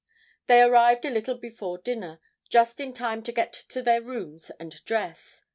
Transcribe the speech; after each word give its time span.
They 0.47 0.63
arrived 0.63 1.05
a 1.05 1.11
little 1.11 1.37
before 1.37 1.77
dinner; 1.77 2.19
just 2.49 2.79
in 2.79 2.91
time 2.91 3.21
to 3.21 3.31
get 3.31 3.53
to 3.53 3.83
their 3.83 4.01
rooms 4.01 4.49
and 4.59 4.83
dress. 4.83 5.45